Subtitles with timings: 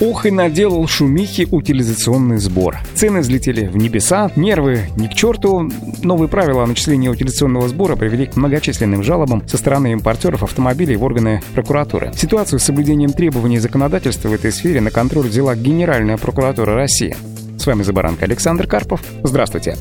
[0.00, 2.78] Ох и наделал шумихи утилизационный сбор.
[2.94, 5.70] Цены взлетели в небеса, нервы ни к черту.
[6.02, 11.04] Новые правила о начислении утилизационного сбора привели к многочисленным жалобам со стороны импортеров автомобилей в
[11.04, 12.12] органы прокуратуры.
[12.16, 17.16] Ситуацию с соблюдением требований законодательства в этой сфере на контроль взяла Генеральная прокуратура России.
[17.56, 19.00] С вами Забаранка Александр Карпов.
[19.22, 19.76] Здравствуйте.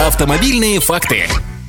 [0.00, 1.24] Автомобильные факты.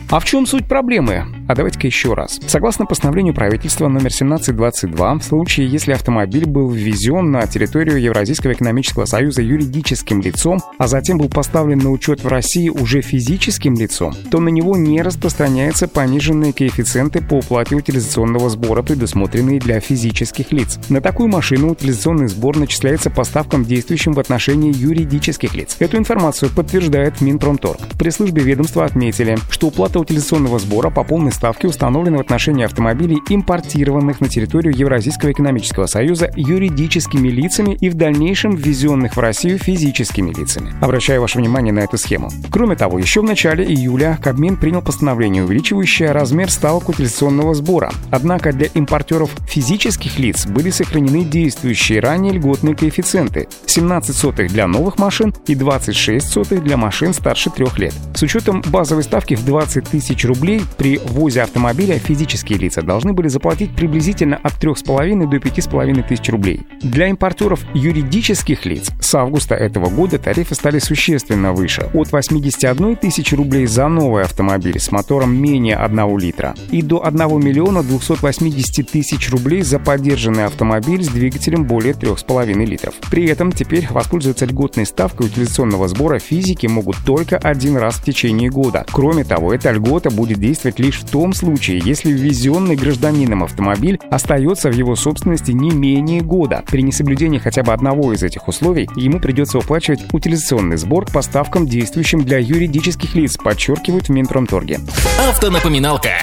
[0.09, 1.38] А в чем суть проблемы?
[1.49, 2.39] А давайте-ка еще раз.
[2.45, 9.05] Согласно постановлению правительства номер 1722, в случае, если автомобиль был ввезен на территорию Евразийского экономического
[9.05, 14.39] союза юридическим лицом, а затем был поставлен на учет в России уже физическим лицом, то
[14.39, 20.77] на него не распространяются пониженные коэффициенты по уплате утилизационного сбора, предусмотренные для физических лиц.
[20.89, 25.77] На такую машину утилизационный сбор начисляется по ставкам, действующим в отношении юридических лиц.
[25.79, 27.79] Эту информацию подтверждает Минпромторг.
[27.97, 33.19] При службе ведомства отметили, что уплата утилизационного сбора по полной ставки установлены в отношении автомобилей,
[33.29, 40.33] импортированных на территорию Евразийского экономического союза юридическими лицами и в дальнейшем ввезенных в Россию физическими
[40.33, 40.73] лицами.
[40.81, 42.29] Обращаю ваше внимание на эту схему.
[42.51, 47.93] Кроме того, еще в начале июля Кабмин принял постановление, увеличивающее размер ставок утилизационного сбора.
[48.11, 54.97] Однако для импортеров физических лиц были сохранены действующие ранее льготные коэффициенты 17 сотых для новых
[54.97, 57.93] машин и 26 сотых для машин старше трех лет.
[58.13, 63.13] С учетом базовой ставки в 20 тысяч рублей при 8 перевозе автомобиля физические лица должны
[63.13, 66.61] были заплатить приблизительно от 3,5 до 5,5 тысяч рублей.
[66.81, 73.35] Для импортеров юридических лиц с августа этого года тарифы стали существенно выше– от 81 тысячи
[73.35, 79.29] рублей за новый автомобиль с мотором менее 1 литра и до 1 миллиона 280 тысяч
[79.29, 82.95] рублей за поддержанный автомобиль с двигателем более 3,5 литров.
[83.11, 88.49] При этом теперь воспользоваться льготной ставкой утилизационного сбора физики могут только один раз в течение
[88.49, 88.85] года.
[88.91, 93.99] Кроме того, эта льгота будет действовать лишь в том том случае, если ввезенный гражданином автомобиль
[94.09, 96.63] остается в его собственности не менее года.
[96.65, 101.67] При несоблюдении хотя бы одного из этих условий ему придется уплачивать утилизационный сбор по ставкам,
[101.67, 104.79] действующим для юридических лиц, подчеркивают в Минпромторге.
[105.27, 106.13] Автонапоминалка.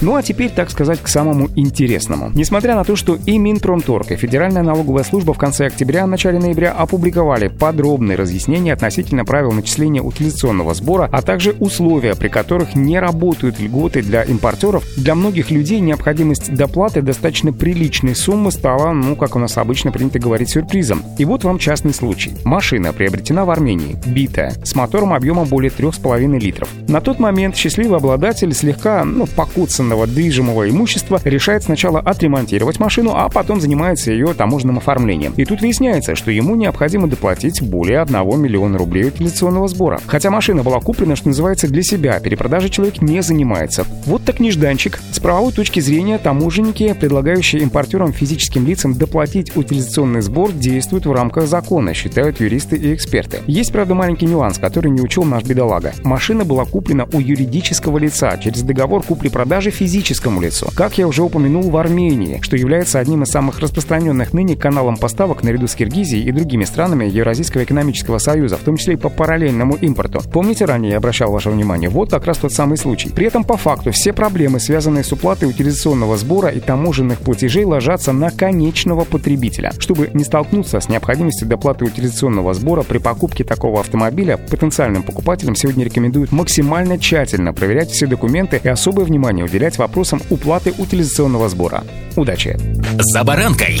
[0.00, 2.30] Ну а теперь, так сказать, к самому интересному.
[2.34, 6.72] Несмотря на то, что и Минпромторг, и Федеральная налоговая служба в конце октября, начале ноября
[6.72, 13.60] опубликовали подробные разъяснения относительно правил начисления утилизационного сбора, а также условия, при которых не работают
[13.60, 19.38] льготы для импортеров, для многих людей необходимость доплаты достаточно приличной суммы стала, ну, как у
[19.38, 21.02] нас обычно принято говорить, сюрпризом.
[21.18, 22.32] И вот вам частный случай.
[22.44, 26.70] Машина приобретена в Армении, битая, с мотором объемом более 3,5 литров.
[26.88, 33.12] На тот момент счастливый обладатель слегка, ну, покуцан таможенного движимого имущества решает сначала отремонтировать машину,
[33.14, 35.32] а потом занимается ее таможенным оформлением.
[35.36, 40.00] И тут выясняется, что ему необходимо доплатить более 1 миллиона рублей утилизационного сбора.
[40.06, 43.84] Хотя машина была куплена, что называется, для себя, перепродажей человек не занимается.
[44.06, 45.00] Вот так нежданчик.
[45.12, 51.46] С правовой точки зрения таможенники, предлагающие импортерам физическим лицам доплатить утилизационный сбор, действуют в рамках
[51.46, 53.38] закона, считают юристы и эксперты.
[53.46, 55.92] Есть, правда, маленький нюанс, который не учел наш бедолага.
[56.04, 60.68] Машина была куплена у юридического лица через договор купли-продажи физическому лицу.
[60.74, 65.42] Как я уже упомянул в Армении, что является одним из самых распространенных ныне каналом поставок
[65.42, 69.76] наряду с Киргизией и другими странами Евразийского экономического союза, в том числе и по параллельному
[69.76, 70.20] импорту.
[70.30, 73.08] Помните, ранее я обращал ваше внимание, вот как раз тот самый случай.
[73.08, 78.12] При этом по факту все проблемы, связанные с уплатой утилизационного сбора и таможенных платежей, ложатся
[78.12, 79.72] на конечного потребителя.
[79.78, 85.86] Чтобы не столкнуться с необходимостью доплаты утилизационного сбора при покупке такого автомобиля, потенциальным покупателям сегодня
[85.86, 91.84] рекомендуют максимально тщательно проверять все документы и особое внимание уделять уделять вопросам уплаты утилизационного сбора.
[92.16, 92.56] Удачи!
[92.98, 93.80] За баранкой!